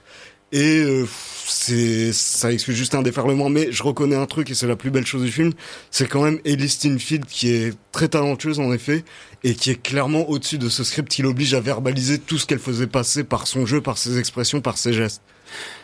Et 0.52 0.80
euh, 0.80 1.06
c'est 1.50 2.12
ça 2.12 2.52
excuse 2.52 2.76
juste 2.76 2.94
un 2.94 3.02
déferlement, 3.02 3.48
mais 3.48 3.68
je 3.70 3.82
reconnais 3.82 4.16
un 4.16 4.26
truc 4.26 4.50
et 4.50 4.54
c'est 4.54 4.66
la 4.66 4.76
plus 4.76 4.90
belle 4.90 5.06
chose 5.06 5.22
du 5.22 5.30
film, 5.32 5.52
c'est 5.90 6.06
quand 6.06 6.22
même 6.22 6.38
Ellie 6.44 6.68
Steinfeld 6.68 7.26
qui 7.26 7.48
est 7.50 7.74
très 7.92 8.08
talentueuse 8.08 8.60
en 8.60 8.72
effet 8.72 9.04
et 9.44 9.54
qui 9.54 9.70
est 9.70 9.82
clairement 9.82 10.28
au-dessus 10.28 10.58
de 10.58 10.68
ce 10.68 10.84
script 10.84 11.08
qui 11.10 11.22
l'oblige 11.22 11.54
à 11.54 11.60
verbaliser 11.60 12.18
tout 12.18 12.38
ce 12.38 12.46
qu'elle 12.46 12.58
faisait 12.58 12.86
passer 12.86 13.24
par 13.24 13.46
son 13.46 13.66
jeu, 13.66 13.80
par 13.80 13.98
ses 13.98 14.18
expressions, 14.18 14.60
par 14.60 14.76
ses 14.78 14.92
gestes. 14.92 15.22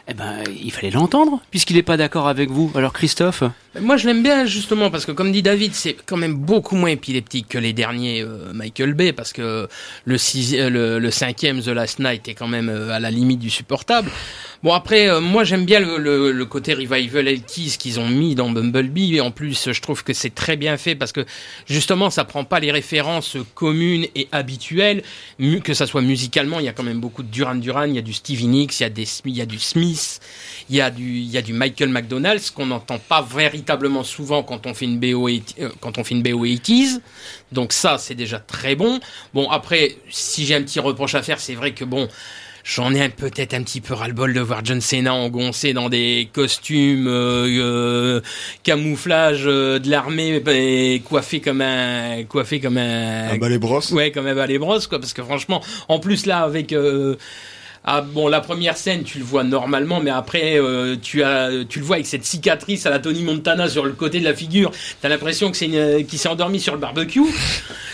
Eh 0.06 0.14
ben, 0.14 0.44
il 0.62 0.70
fallait 0.70 0.92
l'entendre, 0.92 1.40
puisqu'il 1.50 1.75
n'est 1.75 1.82
pas 1.82 1.96
d'accord 1.96 2.28
avec 2.28 2.50
vous. 2.50 2.70
Alors 2.76 2.92
Christophe 2.92 3.42
Moi, 3.80 3.96
je 3.96 4.06
l'aime 4.06 4.23
bien 4.23 4.46
justement 4.46 4.92
parce 4.92 5.04
que, 5.06 5.11
comme 5.11 5.32
dit 5.32 5.42
David, 5.42 5.75
c'est 5.75 5.96
quand 6.06 6.16
même 6.16 6.35
beaucoup 6.35 6.76
moins 6.76 6.90
épileptique 6.90 7.49
que 7.49 7.58
les 7.58 7.73
derniers 7.73 8.23
euh, 8.23 8.52
Michael 8.52 8.94
Bay 8.94 9.12
parce 9.12 9.32
que 9.32 9.66
le, 10.04 10.16
sixi- 10.18 10.68
le, 10.68 11.00
le 11.00 11.11
cinquième 11.11 11.61
The 11.61 11.68
Last 11.68 11.99
Night 11.99 12.28
est 12.28 12.35
quand 12.35 12.46
même 12.46 12.68
euh, 12.68 12.90
à 12.90 13.00
la 13.00 13.11
limite 13.11 13.40
du 13.40 13.50
supportable. 13.50 14.08
Bon 14.66 14.73
après, 14.73 15.08
euh, 15.08 15.20
moi 15.20 15.44
j'aime 15.44 15.64
bien 15.64 15.78
le, 15.78 15.96
le, 15.96 16.32
le 16.32 16.44
côté 16.44 16.75
revival 16.75 17.26
80s 17.26 17.76
qu'ils 17.76 18.00
ont 18.00 18.08
mis 18.08 18.35
dans 18.35 18.50
Bumblebee 18.50 19.14
et 19.14 19.20
en 19.20 19.30
plus 19.30 19.70
je 19.70 19.80
trouve 19.80 20.02
que 20.02 20.12
c'est 20.12 20.35
très 20.35 20.56
bien 20.56 20.76
fait 20.76 20.96
parce 20.96 21.12
que 21.12 21.25
justement 21.68 22.11
ça 22.11 22.25
prend 22.25 22.42
pas 22.42 22.58
les 22.58 22.73
références 22.73 23.37
communes 23.54 24.06
et 24.16 24.26
habituelles, 24.32 25.04
que 25.62 25.73
ça 25.73 25.87
soit 25.87 26.02
musicalement, 26.02 26.58
il 26.58 26.66
y 26.66 26.68
a 26.68 26.73
quand 26.73 26.82
même 26.82 26.99
beaucoup 26.99 27.23
de 27.23 27.28
Duran 27.28 27.54
Duran, 27.54 27.85
il 27.85 27.94
y 27.94 27.99
a 27.99 28.02
du 28.02 28.12
Stevie 28.12 28.49
Nicks, 28.49 28.80
il 28.80 28.82
y 28.82 28.87
a 28.87 28.90
des 28.90 29.06
il 29.25 29.37
y 29.37 29.40
a 29.40 29.46
du 29.46 29.61
Smith, 29.61 30.18
il 30.68 30.75
y 30.75 30.80
a 30.80 30.90
du 30.90 31.18
il 31.20 31.30
y 31.30 31.38
a 31.38 31.42
du 31.42 31.52
Michael 31.52 31.90
McDonald, 31.90 32.40
ce 32.40 32.50
qu'on 32.50 32.66
n'entend 32.66 32.99
pas 32.99 33.23
véritablement 33.23 34.02
souvent 34.02 34.42
quand 34.42 34.66
on 34.66 34.75
fait 34.75 34.87
une 34.87 34.99
BO 34.99 35.28
80 35.28 35.42
euh, 35.61 35.70
quand 35.80 35.96
on 35.96 36.02
fait 36.02 36.16
une 36.16 36.25
BO 36.25 36.44
80s. 36.44 36.99
Donc 37.52 37.73
ça 37.73 37.99
c'est 37.99 38.16
déjà 38.16 38.40
très 38.40 38.75
bon. 38.75 38.99
Bon 39.32 39.49
après 39.49 39.94
si 40.11 40.44
j'ai 40.44 40.56
un 40.56 40.62
petit 40.62 40.80
reproche 40.80 41.14
à 41.14 41.23
faire, 41.23 41.38
c'est 41.38 41.54
vrai 41.54 41.70
que 41.70 41.85
bon 41.85 42.08
j'en 42.68 42.92
ai 42.92 43.00
un- 43.00 43.11
peut-être 43.11 43.54
un 43.54 43.62
petit 43.62 43.80
peu 43.80 43.94
ras-le-bol 43.94 44.35
de 44.35 44.40
voir 44.40 44.61
John 44.64 44.80
Cena 44.80 45.14
engoncé 45.14 45.73
dans 45.73 45.88
des 45.88 46.28
costumes 46.32 47.06
euh, 47.06 47.46
euh, 47.46 48.20
camouflage 48.64 49.44
euh, 49.46 49.78
de 49.78 49.88
l'armée 49.88 50.42
et 50.49 51.00
coiffé 51.00 51.40
comme 51.40 51.61
un 51.61 52.25
coiffé 52.25 52.58
comme 52.58 52.76
un 52.76 53.37
bah 53.37 53.49
les 53.49 53.58
brosses. 53.58 53.92
Ouais, 53.92 54.12
même 54.16 54.38
à 54.38 54.46
les 54.46 54.58
brosses, 54.58 54.88
quoi, 54.88 54.99
parce 54.99 55.12
que 55.12 55.23
franchement, 55.23 55.62
en 55.88 56.00
plus 56.00 56.26
là, 56.26 56.40
avec 56.40 56.73
euh, 56.73 57.14
ah 57.85 58.00
bon, 58.00 58.26
la 58.26 58.40
première 58.40 58.76
scène, 58.76 59.04
tu 59.04 59.18
le 59.18 59.25
vois 59.25 59.44
normalement, 59.44 60.00
mais 60.00 60.11
après, 60.11 60.58
euh, 60.58 60.96
tu 61.00 61.23
as, 61.23 61.50
tu 61.68 61.78
le 61.78 61.85
vois 61.85 61.96
avec 61.96 62.06
cette 62.06 62.25
cicatrice 62.25 62.85
à 62.85 62.90
la 62.90 62.99
Tony 62.99 63.23
Montana 63.23 63.68
sur 63.68 63.85
le 63.85 63.92
côté 63.92 64.18
de 64.18 64.25
la 64.25 64.35
figure. 64.35 64.73
T'as 65.00 65.08
l'impression 65.08 65.52
que 65.52 65.56
c'est 65.56 65.66
une, 65.66 66.04
qu'il 66.04 66.18
s'est 66.18 66.28
endormi 66.28 66.58
sur 66.58 66.73
le 66.75 66.80
barbecue. 66.80 67.20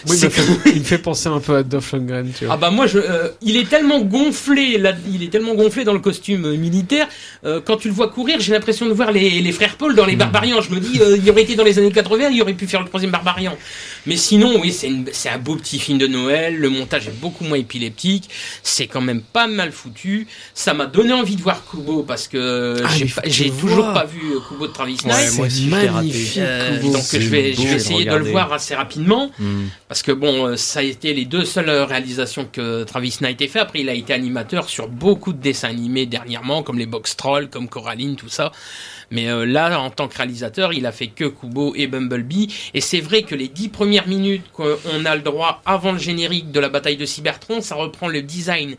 Oui, 0.09 0.17
il, 0.21 0.25
me 0.25 0.31
fait, 0.31 0.71
il 0.71 0.79
me 0.81 0.85
fait 0.85 0.99
penser 0.99 1.29
un 1.29 1.41
peu 1.41 1.57
à 1.57 1.63
Dolph 1.63 1.93
Lundgren, 1.93 2.31
tu 2.37 2.45
vois. 2.45 2.55
ah 2.55 2.57
bah 2.57 2.71
moi 2.71 2.87
je, 2.87 2.99
euh, 2.99 3.29
il 3.43 3.57
est 3.57 3.69
tellement 3.69 4.01
gonflé 4.01 4.79
là, 4.79 4.93
il 5.13 5.23
est 5.23 5.29
tellement 5.29 5.55
gonflé 5.55 5.85
dans 5.85 5.93
le 5.93 6.01
costume 6.01 6.45
euh, 6.47 6.57
militaire. 6.57 7.09
euh, 7.45 7.61
quand 7.65 7.77
tu 7.77 7.89
le 7.89 7.95
vois 7.95 8.09
courir, 8.09 8.41
j'ai 8.41 8.53
l'impression 8.53 8.87
de 8.87 8.93
voir 8.93 9.13
les, 9.13 9.41
les 9.41 9.53
frères 9.53 9.77
Paul 9.77 9.95
dans 9.95 10.07
les 10.07 10.17
Barbarians. 10.17 10.61
Je 10.61 10.71
me 10.75 10.81
dis, 10.81 11.01
euh, 11.01 11.17
il 11.23 11.31
aurait 11.31 11.43
été 11.43 11.55
dans 11.55 11.65
les 11.65 11.79
années 11.79 11.93
80, 11.93 12.31
il 12.31 12.43
aurait 12.43 12.55
pu 12.55 12.67
faire 12.67 12.81
le 12.83 12.89
troisième 12.89 13.11
Barbarian. 13.13 13.57
Mais 14.07 14.17
sinon, 14.17 14.59
oui, 14.61 14.73
c'est 14.73 14.89
une- 14.89 15.07
c'est 15.13 15.29
un 15.29 15.39
beau 15.39 15.57
petit 15.57 15.79
film 15.79 15.99
de 15.99 16.07
Noël. 16.07 16.57
Le 16.59 16.69
montage 16.69 17.07
est 17.09 17.21
beaucoup 17.21 17.45
moins 17.45 17.59
épileptique. 17.59 18.29
C'est 18.63 18.87
quand 18.87 19.01
même 19.01 19.21
pas 19.23 19.47
mal 19.47 19.73
foutu. 19.73 20.27
Ça 20.55 20.75
m'a 20.75 20.87
donné 20.87 21.13
envie 21.13 21.37
de 21.37 21.43
voir 21.43 21.63
Kubo 21.71 22.03
parce 22.03 22.29
que 22.29 22.77
Ah, 22.85 22.89
j'ai 23.27 23.51
toujours 23.51 23.85
vois. 23.85 23.95
pas 23.95 24.05
vu 24.05 24.21
euh, 24.35 24.39
Kubo 24.49 24.67
de 24.67 24.73
Travis 24.73 24.97
Ouais, 25.05 25.11
Knight. 25.11 25.35
moi 25.37 25.47
aussi, 25.47 25.67
magnifique. 25.67 26.39
Euh, 26.39 26.79
Kubo. 26.81 26.93
donc 26.93 27.03
je 27.13 27.19
vais, 27.29 27.53
je 27.55 27.63
vais 27.63 27.75
essayer 27.75 28.05
de 28.05 28.15
le 28.17 28.25
voir 28.31 28.53
assez 28.53 28.75
rapidement. 28.75 29.31
Hmm. 29.39 29.67
Parce 29.93 30.03
que 30.03 30.13
bon, 30.13 30.47
euh, 30.47 30.57
ça 30.57 30.81
a 30.81 30.83
été 30.85 31.13
les 31.13 31.27
deux 31.27 31.45
seules 31.45 31.69
réalisations 31.69 32.49
que 32.51 32.83
Travis 32.85 33.19
Knight 33.21 33.43
ait 33.43 33.47
fait. 33.47 33.59
Après, 33.59 33.81
il 33.81 33.91
a 33.91 33.93
été 33.93 34.15
animateur 34.15 34.71
sur 34.71 34.89
beaucoup 34.89 35.35
de 35.35 35.39
dessins 35.39 35.69
animés 35.69 36.07
dernièrement, 36.07 36.63
comme 36.63 36.79
les 36.79 36.87
Box 36.87 37.15
Trolls, 37.15 37.51
comme 37.51 37.69
Coraline, 37.69 38.17
tout 38.17 38.31
ça. 38.31 38.53
Mais 39.11 39.29
euh, 39.29 39.45
là, 39.45 39.79
en 39.79 39.91
tant 39.91 40.09
que 40.09 40.17
réalisateur, 40.17 40.73
il 40.73 40.87
a 40.87 40.93
fait 40.93 41.09
que 41.09 41.27
Kubo 41.27 41.75
et 41.77 41.89
Bumblebee. 41.89 42.49
Et 42.73 42.81
c'est 42.81 43.03
vrai 43.03 43.25
que 43.25 43.35
les 43.35 43.49
dix 43.49 43.69
premières 43.69 44.09
minutes 44.09 44.47
qu'on 44.55 45.05
a 45.05 45.15
le 45.15 45.21
droit 45.21 45.61
avant 45.67 45.93
le 45.93 45.99
générique 45.99 46.51
de 46.53 46.61
la 46.61 46.71
bataille 46.71 46.97
de 46.97 47.05
Cybertron, 47.05 47.61
ça 47.61 47.75
reprend 47.75 48.09
le 48.09 48.23
design 48.23 48.77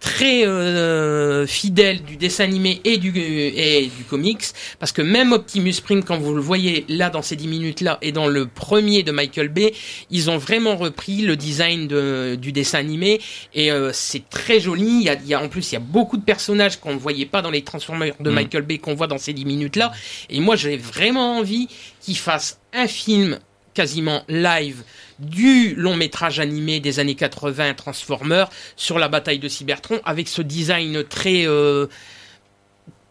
très 0.00 0.46
euh, 0.46 1.46
fidèle 1.46 2.02
du 2.02 2.16
dessin 2.16 2.44
animé 2.44 2.80
et 2.84 2.98
du, 2.98 3.12
et 3.16 3.90
du 3.96 4.04
comics, 4.04 4.44
parce 4.78 4.92
que 4.92 5.02
même 5.02 5.32
Optimus 5.32 5.74
Prime, 5.82 6.04
quand 6.04 6.18
vous 6.18 6.34
le 6.34 6.40
voyez 6.40 6.84
là 6.88 7.10
dans 7.10 7.22
ces 7.22 7.36
10 7.36 7.48
minutes-là, 7.48 7.98
et 8.02 8.12
dans 8.12 8.28
le 8.28 8.46
premier 8.46 9.02
de 9.02 9.10
Michael 9.10 9.48
Bay, 9.48 9.74
ils 10.10 10.30
ont 10.30 10.38
vraiment 10.38 10.76
repris 10.76 11.22
le 11.22 11.36
design 11.36 11.88
de, 11.88 12.36
du 12.40 12.52
dessin 12.52 12.78
animé, 12.78 13.20
et 13.54 13.72
euh, 13.72 13.90
c'est 13.92 14.28
très 14.28 14.60
joli, 14.60 14.86
il 14.86 15.02
y, 15.02 15.08
a, 15.08 15.14
il 15.14 15.26
y 15.26 15.34
a 15.34 15.42
en 15.42 15.48
plus 15.48 15.72
il 15.72 15.74
y 15.74 15.78
a 15.78 15.80
beaucoup 15.80 16.16
de 16.16 16.24
personnages 16.24 16.78
qu'on 16.78 16.94
ne 16.94 16.98
voyait 16.98 17.26
pas 17.26 17.42
dans 17.42 17.50
les 17.50 17.62
Transformers 17.62 18.14
de 18.20 18.30
Mm. 18.30 18.34
Michael 18.34 18.62
Bay 18.62 18.78
qu'on 18.78 18.94
voit 18.94 19.06
dans 19.06 19.18
ces 19.18 19.32
10 19.32 19.44
minutes-là, 19.44 19.92
et 20.30 20.40
moi 20.40 20.56
j'ai 20.56 20.76
vraiment 20.76 21.38
envie 21.38 21.68
qu'ils 22.00 22.16
fassent 22.18 22.60
un 22.72 22.86
film 22.86 23.38
quasiment 23.76 24.22
live 24.28 24.82
du 25.18 25.74
long 25.74 25.96
métrage 25.96 26.40
animé 26.40 26.80
des 26.80 26.98
années 26.98 27.14
80 27.14 27.74
Transformers 27.74 28.48
sur 28.74 28.98
la 28.98 29.08
bataille 29.08 29.38
de 29.38 29.48
Cybertron 29.48 30.00
avec 30.06 30.28
ce 30.28 30.40
design 30.40 31.04
très 31.04 31.46
euh, 31.46 31.86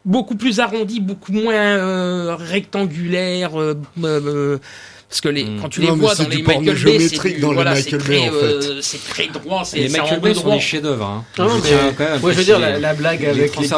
beaucoup 0.05 0.35
plus 0.35 0.59
arrondi, 0.59 1.01
beaucoup 1.01 1.33
moins 1.33 1.53
euh, 1.53 2.35
rectangulaire 2.35 3.51
euh, 3.61 4.59
parce 5.09 5.21
que 5.21 5.29
les, 5.29 5.43
Mm. 5.45 5.59
quand 5.61 5.69
tu 5.69 5.81
Non, 5.81 5.93
les 5.93 5.99
vois 5.99 6.15
c'est 6.15 6.23
dans 6.23 6.29
les 6.29 6.41
Michael 6.43 6.83
Bay, 6.83 6.99
c'est 7.07 7.37
voilà, 7.41 7.73
très, 7.81 7.95
en 7.95 7.99
fait. 7.99 8.27
euh, 8.33 8.79
c'est 8.81 9.03
très 9.07 9.27
droit, 9.27 9.63
c'est 9.63 9.77
Les 9.79 9.89
Michael 9.89 10.19
Bay 10.19 10.33
sont 10.33 10.49
des 10.53 10.59
chefs-d'œuvre. 10.59 11.05
Hein. 11.05 11.23
Ah 11.37 11.43
non, 11.43 11.49
Je 11.49 11.55
mais- 11.55 11.61
tiens 11.69 11.93
quand 11.97 12.03
même 12.05 12.13
à 12.13 12.19
Moi, 12.19 12.31
je 12.31 12.37
veux 12.37 12.43
dire, 12.43 12.59
la, 12.59 12.93
blague 12.93 13.21
Les 13.21 13.27
avec 13.27 13.41
les 13.43 13.49
couilles 13.49 13.63
du... 13.63 13.69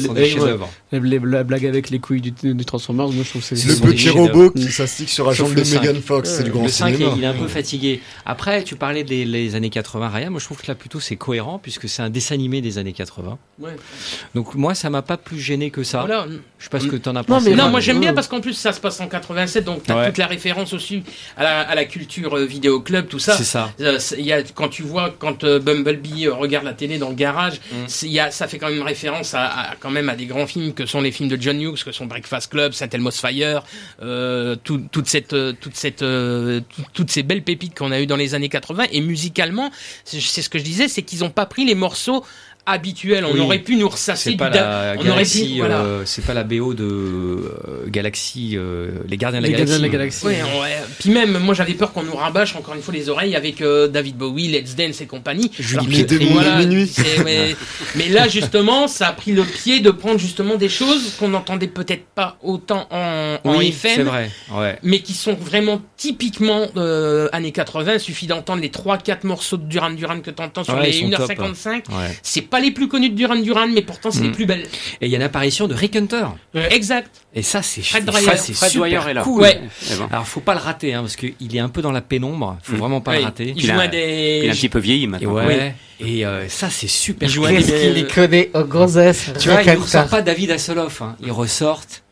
sont 0.00 0.12
des 0.14 0.20
les- 0.22 0.28
chefs-d'œuvre. 0.30 0.68
les- 0.92 1.00
les- 1.00 1.18
la 1.22 1.44
blague 1.44 1.66
avec 1.66 1.90
les 1.90 1.98
couilles 1.98 2.20
du, 2.20 2.32
du 2.32 2.64
Transformers, 2.64 3.08
moi, 3.08 3.24
je 3.24 3.30
trouve 3.30 3.48
que 3.48 3.54
c'est... 3.56 3.68
Le 3.68 3.74
petit 3.92 4.08
robot 4.10 4.50
qui 4.50 4.70
s'astique 4.72 5.08
sur 5.10 5.26
la 5.26 5.32
jambe 5.32 5.54
de. 5.54 5.62
Megan 5.62 6.00
Fox, 6.00 6.30
c'est 6.30 6.44
du 6.44 6.50
grand 6.50 6.62
Le 6.64 6.68
5, 6.68 6.94
cinéma. 6.94 7.12
il 7.16 7.22
est 7.24 7.26
un 7.26 7.34
peu 7.34 7.48
fatigué. 7.48 8.00
Après, 8.26 8.62
tu 8.64 8.76
parlais 8.76 9.04
des 9.04 9.54
années 9.54 9.70
80, 9.70 10.08
Ryan. 10.08 10.30
Moi, 10.30 10.40
je 10.40 10.44
trouve 10.46 10.60
que 10.60 10.66
là, 10.68 10.74
plutôt, 10.74 11.00
c'est 11.00 11.16
cohérent 11.16 11.58
puisque 11.62 11.88
c'est 11.88 12.02
un 12.02 12.10
dessin 12.10 12.34
animé 12.34 12.60
des 12.60 12.78
années 12.78 12.92
80. 12.92 13.38
Ouais. 13.60 13.70
Donc, 14.34 14.54
moi, 14.54 14.74
ça 14.74 14.88
m'a 14.90 15.02
pas 15.02 15.16
plus 15.16 15.38
gêné 15.38 15.70
que 15.70 15.82
ça. 15.82 16.06
Je 16.58 16.64
sais 16.64 16.70
pas 16.70 16.80
ce 16.80 16.86
que 16.86 16.96
t'en 16.96 17.10
as 17.12 17.20
Non, 17.20 17.24
pensé. 17.24 17.50
mais 17.50 17.56
Non, 17.56 17.68
moi 17.68 17.80
j'aime 17.80 18.00
bien 18.00 18.14
parce 18.14 18.26
qu'en 18.28 18.40
plus 18.40 18.54
ça 18.54 18.72
se 18.72 18.80
passe 18.80 18.98
en 19.00 19.06
87, 19.06 19.64
donc 19.64 19.82
t'as 19.84 20.06
toute 20.06 20.18
la 20.18 20.26
référence 20.26 20.53
aussi 20.72 21.02
à 21.36 21.42
la, 21.42 21.60
à 21.60 21.74
la 21.74 21.84
culture 21.84 22.36
euh, 22.36 22.44
vidéo 22.44 22.80
club, 22.80 23.08
tout 23.08 23.18
ça. 23.18 23.36
C'est 23.36 23.44
ça. 23.44 23.72
Euh, 23.80 23.98
il 24.18 24.24
y 24.24 24.32
a, 24.32 24.42
quand 24.42 24.68
tu 24.68 24.82
vois 24.82 25.14
quand 25.18 25.44
euh, 25.44 25.58
Bumblebee 25.58 26.28
regarde 26.28 26.64
la 26.64 26.72
télé 26.72 26.98
dans 26.98 27.08
le 27.08 27.14
garage, 27.14 27.54
Mm. 27.72 27.86
il 28.02 28.08
y 28.12 28.20
a, 28.20 28.30
ça 28.30 28.46
fait 28.48 28.58
quand 28.58 28.68
même 28.70 28.82
référence 28.82 29.34
à, 29.34 29.44
à- 29.46 29.76
quand 29.76 29.90
même 29.90 30.08
à 30.08 30.14
des 30.16 30.26
grands 30.26 30.46
films 30.46 30.72
que 30.74 30.86
sont 30.86 31.00
les 31.00 31.10
films 31.12 31.28
de 31.28 31.40
John 31.40 31.60
Hughes, 31.60 31.82
que 31.84 31.92
sont 31.92 32.06
Breakfast 32.06 32.50
Club, 32.50 32.72
Saint 32.72 32.88
Elmo's 32.88 33.18
Fire, 33.20 33.62
euh, 34.02 34.56
tout- 34.62 34.82
toute 34.92 35.08
cette, 35.08 35.34
toute 35.60 35.76
cette, 35.76 36.02
euh, 36.02 36.60
tout- 36.74 36.84
toutes 36.92 37.10
ces 37.10 37.22
belles 37.22 37.42
pépites 37.42 37.76
qu'on 37.76 37.90
a 37.92 38.00
eues 38.00 38.06
dans 38.06 38.16
les 38.16 38.34
années 38.34 38.48
80. 38.48 38.84
Et 38.92 39.00
musicalement, 39.00 39.70
c'est 40.04 40.20
ce 40.20 40.48
que 40.48 40.58
je 40.58 40.64
disais, 40.64 40.88
c'est 40.88 41.02
qu'ils 41.02 41.24
ont 41.24 41.30
pas 41.30 41.46
pris 41.46 41.64
les 41.64 41.74
morceaux 41.74 42.24
habituels. 42.66 43.24
On 43.24 43.34
Oui. 43.34 43.40
aurait 43.40 43.58
pu 43.58 43.76
nous 43.76 43.88
ressasser 43.88 44.24
C'est 44.24 44.30
du 44.32 44.36
pas 44.36 44.50
da- 44.50 44.94
la 44.94 45.02
on 45.02 45.08
aurait 45.08 45.24
pu, 45.24 45.58
voilà. 45.58 45.80
euh, 45.80 46.02
c'est 46.06 46.24
pas 46.24 46.34
la 46.34 46.44
BO 46.44 46.74
de 46.74 46.84
euh, 46.84 47.84
Galaxy, 47.88 48.52
euh, 48.56 48.90
les 49.08 49.16
Gardiens 49.16 49.40
de 49.40 49.44
la 49.44 49.48
Les 49.50 49.54
Galaxie. 49.54 49.76
De 49.78 49.82
la 49.82 49.88
Galaxie. 49.88 50.26
Ouais, 50.26 50.42
ouais. 50.42 50.76
Puis 50.98 51.10
même, 51.10 51.38
moi 51.38 51.54
j'avais 51.54 51.74
peur 51.74 51.92
qu'on 51.92 52.02
nous 52.02 52.14
rabâche 52.16 52.56
encore 52.56 52.74
une 52.74 52.82
fois 52.82 52.94
les 52.94 53.08
oreilles 53.08 53.36
avec 53.36 53.60
euh, 53.60 53.88
David 53.88 54.16
Bowie, 54.16 54.48
Let's 54.48 54.74
Dance 54.76 55.00
et 55.00 55.06
compagnie. 55.06 55.50
Julie 55.58 56.06
que- 56.06 56.24
voilà, 56.32 56.60
ouais. 56.60 57.56
Mais 57.96 58.08
là 58.08 58.28
justement, 58.28 58.88
ça 58.88 59.08
a 59.08 59.12
pris 59.12 59.32
le 59.32 59.44
pied 59.44 59.80
de 59.80 59.90
prendre 59.90 60.18
justement 60.18 60.56
des 60.56 60.68
choses 60.68 61.12
qu'on 61.18 61.28
n'entendait 61.28 61.66
peut-être 61.68 62.04
pas 62.14 62.36
autant 62.42 62.86
en, 62.90 63.36
en 63.44 63.56
Oui, 63.58 63.68
FM. 63.68 63.92
c'est 63.96 64.02
vrai. 64.02 64.30
Ouais. 64.52 64.78
Mais 64.82 65.00
qui 65.00 65.12
sont 65.14 65.34
vraiment 65.34 65.80
typiquement 65.96 66.66
euh, 66.76 67.28
années 67.32 67.52
80. 67.52 67.98
Suffit 67.98 68.26
d'entendre 68.26 68.62
les 68.62 68.68
3-4 68.70 69.24
morceaux 69.26 69.56
de 69.56 69.64
Duran 69.64 69.90
Duran 69.90 70.20
que 70.20 70.30
t'entends 70.30 70.64
sur 70.64 70.74
Ouais, 70.74 70.90
les 70.90 70.98
ils 70.98 71.10
sont 71.12 71.16
top. 71.26 71.30
1h55. 71.30 71.72
ouais. 71.90 72.18
C'est 72.22 72.42
pas 72.54 72.60
les 72.60 72.70
plus 72.70 72.88
connus 72.88 73.10
de 73.10 73.14
Duran 73.16 73.36
Duran, 73.36 73.66
mais 73.68 73.82
pourtant 73.82 74.10
c'est 74.10 74.20
Mm. 74.20 74.24
les 74.24 74.30
plus 74.30 74.46
belles. 74.46 74.66
Et 75.00 75.06
il 75.06 75.10
y 75.10 75.16
a 75.16 75.18
l'apparition 75.18 75.66
de 75.66 75.74
Rick 75.74 75.96
Hunter. 75.96 76.26
Exact. 76.70 77.10
Et 77.34 77.42
ça, 77.42 77.62
c'est 77.62 77.82
Fred 77.82 78.08
c'est 78.36 78.52
Fred 78.54 78.70
super 78.70 78.88
Dwyer 78.88 79.10
est 79.10 79.14
là. 79.14 79.22
cool. 79.22 79.42
Ouais. 79.42 79.60
Alors, 80.12 80.24
faut 80.26 80.40
pas 80.40 80.54
le 80.54 80.60
rater, 80.60 80.94
hein, 80.94 81.00
parce 81.00 81.16
qu'il 81.16 81.34
est 81.52 81.58
un 81.58 81.68
peu 81.68 81.82
dans 81.82 81.90
la 81.90 82.00
pénombre. 82.00 82.56
Faut 82.62 82.74
Mm. 82.74 82.78
vraiment 82.78 83.00
pas 83.00 83.10
Ouais, 83.10 83.18
le 83.18 83.24
rater. 83.24 83.52
il 83.56 83.66
joue 83.66 83.80
à 83.80 83.88
des. 83.88 84.42
il 84.44 84.48
a 84.48 84.52
un 84.52 84.54
petit 84.54 84.68
peu 84.68 84.78
vieilli 84.78 85.04
Et 85.04 85.06
maintenant. 85.08 85.34
ouais. 85.34 85.74
Et 86.00 86.24
euh, 86.24 86.48
ça, 86.48 86.70
c'est 86.70 86.86
super. 86.88 87.28
Il 87.28 87.32
joue 87.32 87.40
cool. 87.42 87.50
à 87.50 87.52
des- 87.58 87.64
Qu'est-ce 87.64 87.82
qu'il 87.82 87.92
les 87.94 88.06
connaît 88.06 88.50
au 88.54 88.62
gros 88.64 88.86
S 88.98 89.32
Tu 89.40 89.48
vois, 89.48 89.62
ils 89.62 89.70
ne 89.72 89.76
ressortent 89.76 90.10
pas 90.10 90.22
David 90.22 90.52
Hasselhoff. 90.52 91.02
Hein. 91.02 91.16
Ils 91.24 91.32
ressortent 91.32 92.03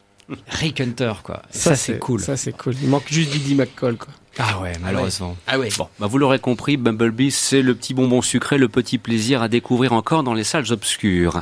Rick 0.48 0.80
Hunter, 0.80 1.12
quoi. 1.22 1.42
Ça, 1.50 1.76
c'est 1.76 1.98
cool. 1.98 2.20
Ça, 2.20 2.36
c'est 2.36 2.52
cool. 2.52 2.74
Il 2.82 2.88
manque 2.88 3.08
juste 3.08 3.30
Didi 3.30 3.54
McCall, 3.54 3.96
quoi. 3.96 4.12
Ah 4.38 4.60
ouais, 4.60 4.72
malheureusement. 4.80 5.36
Ah 5.46 5.58
ouais. 5.58 5.68
Bon, 5.76 5.88
bah 6.00 6.06
vous 6.06 6.16
l'aurez 6.16 6.38
compris, 6.38 6.76
Bumblebee, 6.76 7.30
c'est 7.30 7.60
le 7.60 7.74
petit 7.74 7.92
bonbon 7.92 8.22
sucré, 8.22 8.56
le 8.56 8.68
petit 8.68 8.96
plaisir 8.96 9.42
à 9.42 9.48
découvrir 9.48 9.92
encore 9.92 10.22
dans 10.22 10.32
les 10.32 10.44
salles 10.44 10.72
obscures. 10.72 11.40